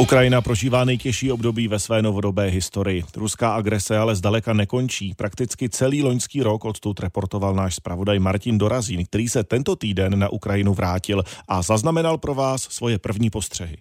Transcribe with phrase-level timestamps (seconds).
[0.00, 3.04] Ukrajina prožívá nejtěžší období ve své novodobé historii.
[3.16, 5.14] Ruská agrese ale zdaleka nekončí.
[5.14, 10.28] Prakticky celý loňský rok odtud reportoval náš zpravodaj Martin Dorazín, který se tento týden na
[10.28, 13.76] Ukrajinu vrátil a zaznamenal pro vás svoje první postřehy.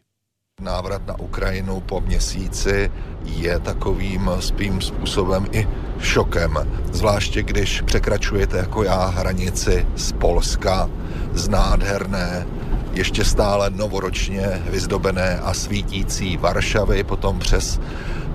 [0.61, 2.91] Návrat na Ukrajinu po měsíci
[3.25, 5.67] je takovým spým způsobem i
[5.99, 6.53] šokem.
[6.91, 10.89] Zvláště když překračujete jako já hranici z Polska,
[11.33, 12.58] z nádherné
[12.99, 17.79] ještě stále novoročně vyzdobené a svítící Varšavy, potom přes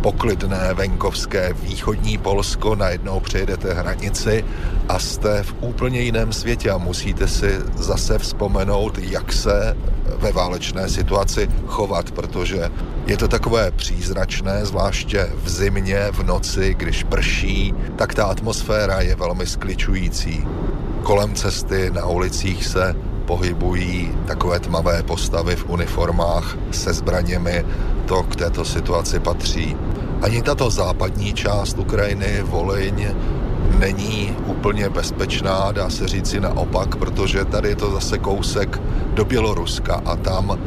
[0.00, 4.44] poklidné venkovské východní Polsko najednou přejedete hranici
[4.88, 9.76] a jste v úplně jiném světě a musíte si zase vzpomenout, jak se
[10.16, 12.70] ve válečné situaci chovat, protože
[13.06, 19.16] je to takové přízračné, zvláště v zimě, v noci, když prší, tak ta atmosféra je
[19.16, 20.46] velmi skličující.
[21.02, 22.94] Kolem cesty na ulicích se
[23.26, 27.64] pohybují takové tmavé postavy v uniformách se zbraněmi,
[28.06, 29.76] to k této situaci patří.
[30.22, 33.08] Ani tato západní část Ukrajiny, Volyň,
[33.78, 38.80] není úplně bezpečná, dá se říci naopak, protože tady je to zase kousek
[39.14, 40.58] do Běloruska a tam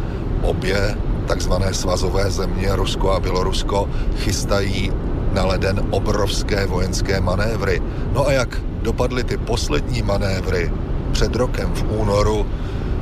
[0.41, 4.91] obě takzvané svazové země, Rusko a Bělorusko, chystají
[5.33, 7.81] na leden obrovské vojenské manévry.
[8.13, 10.71] No a jak dopadly ty poslední manévry
[11.17, 12.45] před rokem v únoru,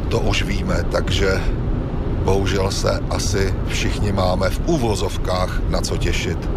[0.09, 1.41] to už víme, takže
[2.23, 6.49] bohužel se asi všichni máme v úvozovkách na co těšit.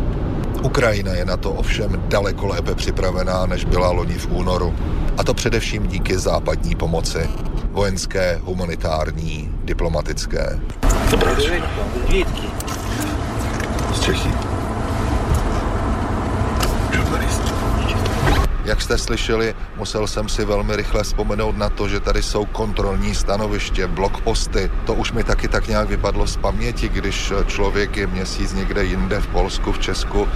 [0.62, 4.74] Ukrajina je na to ovšem daleko lépe připravená, než byla loni v únoru.
[5.18, 7.30] A to především díky západní pomoci.
[7.70, 10.60] Vojenské, humanitární, diplomatické.
[13.94, 14.57] Z Čechy.
[18.68, 23.14] Jak jste slyšeli, musel jsem si velmi rychle vzpomenout na to, že tady jsou kontrolní
[23.14, 24.70] stanoviště, blokposty.
[24.86, 29.20] To už mi taky tak nějak vypadlo z paměti, když člověk je měsíc někde jinde
[29.20, 30.28] v Polsku, v Česku,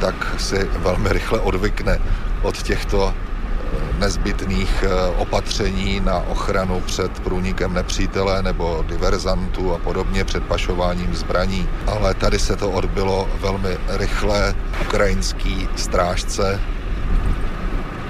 [0.00, 1.98] tak si velmi rychle odvykne
[2.42, 10.24] od těchto eh, nezbytných eh, opatření na ochranu před průnikem nepřítele nebo diverzantů a podobně
[10.24, 11.68] před pašováním zbraní.
[11.86, 14.54] Ale tady se to odbylo velmi rychle.
[14.80, 16.60] Ukrajinský strážce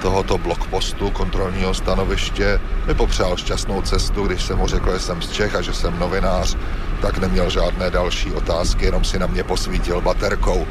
[0.03, 5.31] tohoto blokpostu kontrolního stanoviště mi popřál šťastnou cestu, když jsem mu řekl, že jsem z
[5.31, 6.57] Čech a že jsem novinář,
[7.01, 10.67] tak neměl žádné další otázky, jenom si na mě posvítil baterkou.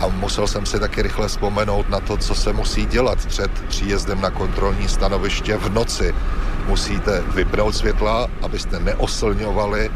[0.00, 4.20] A musel jsem si taky rychle vzpomenout na to, co se musí dělat před příjezdem
[4.20, 6.14] na kontrolní stanoviště v noci.
[6.66, 9.90] Musíte vypnout světla, abyste neoslňovali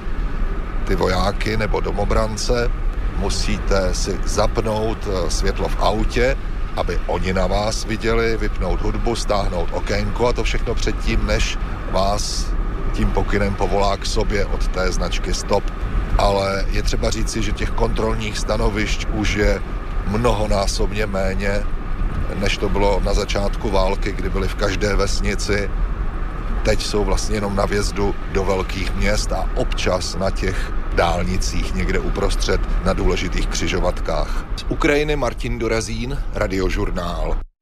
[0.85, 2.71] ty vojáky nebo domobrance.
[3.17, 6.37] Musíte si zapnout eh, světlo v autě,
[6.79, 11.59] aby oni na vás viděli, vypnout hudbu, stáhnout okénko a to všechno předtím, než
[11.91, 12.47] vás
[12.93, 15.65] tím pokynem povolá k sobě od té značky Stop.
[16.19, 19.63] Ale je třeba říci, že těch kontrolních stanovišť už je
[20.07, 21.63] mnohonásobně méně,
[22.35, 25.71] než to bylo na začátku války, kdy byly v každé vesnici.
[26.69, 31.99] Teď jsou vlastně jenom na vjezdu do velkých měst a občas na těch dálnicích někde
[31.99, 34.47] uprostřed na důležitých křižovatkách.
[34.57, 37.48] Z Ukrajiny Martin Dorazín, Radiožurnál.